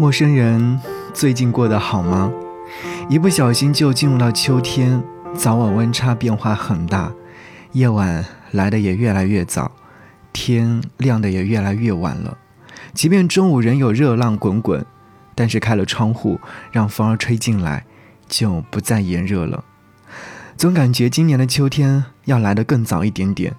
[0.00, 0.80] 陌生人
[1.12, 2.32] 最近过得好吗？
[3.10, 5.04] 一不小心就进入到秋天，
[5.34, 7.12] 早晚温差变化很大，
[7.72, 9.70] 夜晚来的也越来越早，
[10.32, 12.38] 天亮的也越来越晚了。
[12.94, 14.82] 即便中午仍有热浪滚滚，
[15.34, 16.40] 但是开了窗户，
[16.72, 17.84] 让风儿吹进来，
[18.26, 19.62] 就不再炎热了。
[20.56, 23.54] 总感觉今年的秋天要来得更早一点点，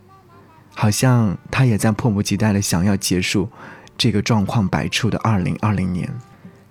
[0.74, 3.48] 好像他也在迫不及待的想要结束
[3.96, 6.12] 这个状况百出的二零二零年。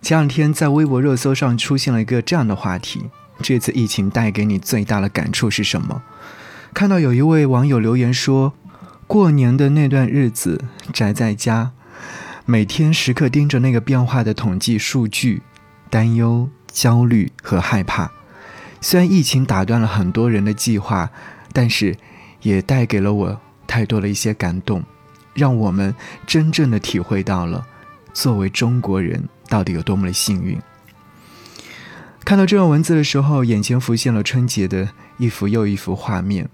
[0.02, 3.10] 前两天在微博热搜上出现了一个这样的话题：
[3.42, 6.02] 这次疫情带给你最大的感触是什么？
[6.72, 8.54] 看到有一位网友留言说，
[9.06, 11.72] 过年的那段日子宅在家，
[12.46, 15.42] 每天时刻盯着那个变化的统计数据，
[15.90, 18.10] 担忧、焦虑和害怕。
[18.80, 21.10] 虽然疫情打断了很多人的计划，
[21.52, 21.96] 但是
[22.40, 24.82] 也带给了我太多的一些感动，
[25.34, 25.94] 让我们
[26.26, 27.66] 真正的体会到了
[28.14, 29.28] 作为中国人。
[29.50, 30.58] 到底有多么的幸运？
[32.24, 36.48] 看到这段文字的时候，眼前浮现了春节的一幅又一幅画面。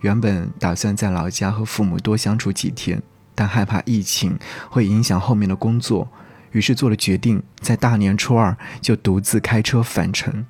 [0.00, 3.00] 原本打算在老家和父母多相处几天，
[3.34, 6.08] 但害怕疫情会影响后面的工作，
[6.52, 10.44] 于是做了决定，在大年初二就独自开车返程。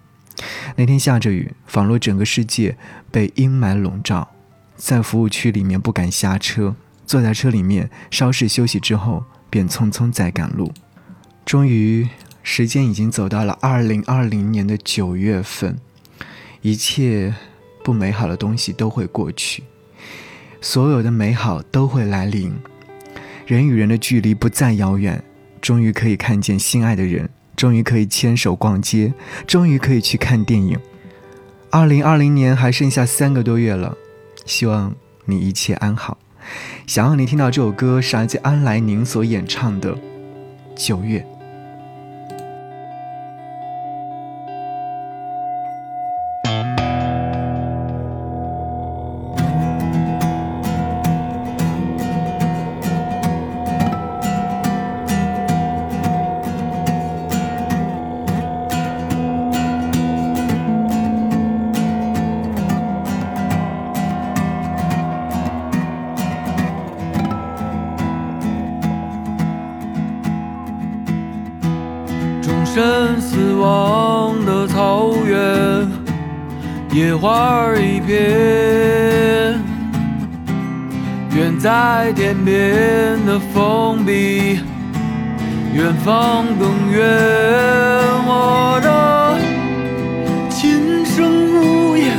[0.77, 2.77] 那天下着雨，仿若整个世界
[3.13, 4.31] 被阴霾笼罩，
[4.77, 6.75] 在服务区里面不敢下车，
[7.07, 10.73] 坐在车里面稍事休息之后，便匆匆再赶路。
[11.45, 12.09] 终于，
[12.43, 15.79] 时间已经走到了二零二零年的九月份，
[16.63, 17.35] 一切
[17.83, 19.63] 不美好的东西都会过去，
[20.61, 22.55] 所有的美好都会来临，
[23.47, 25.23] 人与人的距离不再遥远，
[25.61, 29.13] 终于可以看见心爱的人，终于可以牵手逛街，
[29.47, 30.79] 终于可以去看电影。
[31.71, 33.97] 二零二零年还剩下三个多月了，
[34.47, 34.95] 希望
[35.27, 36.17] 你一切安好。
[36.87, 39.95] 想要你听到这首歌是来自安来宁所演唱的
[40.75, 41.21] 《九月》。
[73.21, 75.89] 死亡的草原，
[76.93, 79.63] 野花儿一片。
[81.37, 84.61] 远在天边的封闭，
[85.75, 87.03] 远方更远。
[88.27, 88.89] 我的
[90.49, 91.25] 琴声
[91.57, 92.17] 呜咽，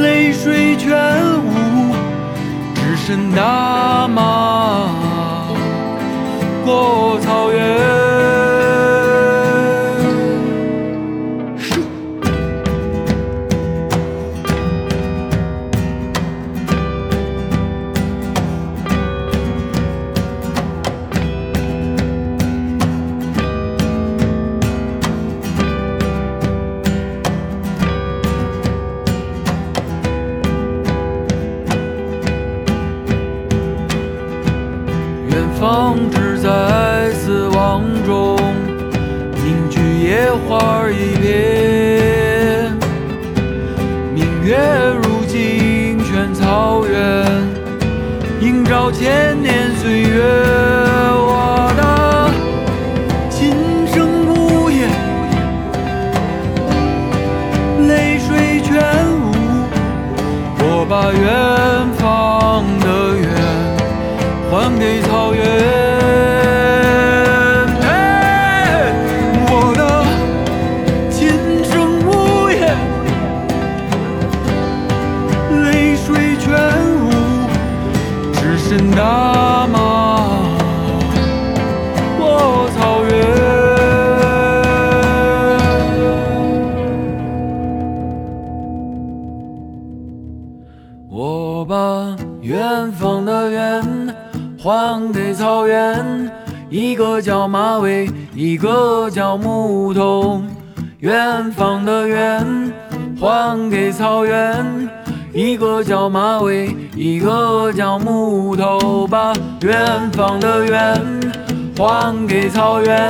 [0.00, 0.96] 泪水全
[1.42, 1.92] 无，
[2.74, 4.22] 只剩大马
[35.60, 38.38] 放置在死亡中
[39.44, 42.72] 凝聚野花一片，
[44.14, 44.56] 明月
[45.02, 47.26] 如金全草原，
[48.40, 50.22] 映照千年岁月。
[51.20, 51.82] 我的
[53.28, 53.50] 琴
[53.88, 54.88] 声呜咽，
[57.88, 58.80] 泪水全
[59.10, 59.32] 无，
[60.60, 61.10] 我把
[78.68, 80.28] 真大马，
[82.20, 83.16] 我草原。
[91.08, 93.82] 我把远方的远
[94.62, 96.30] 还给草原，
[96.68, 100.46] 一个叫马尾，一个叫牧童。
[100.98, 102.44] 远方的远
[103.18, 104.62] 还给草原，
[105.38, 109.06] 一个叫马尾，一个叫木头。
[109.06, 109.32] 把
[109.62, 111.00] 远方的远
[111.76, 113.08] 还给草原，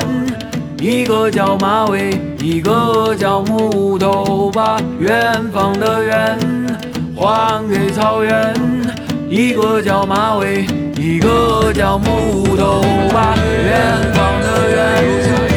[0.79, 4.51] 一个叫马尾，一个叫木头。
[4.53, 6.39] 把远方的远
[7.17, 8.55] 还给草原。
[9.31, 10.67] 一个叫马尾，
[10.99, 12.83] 一个叫木头。
[13.11, 15.48] 把远方的远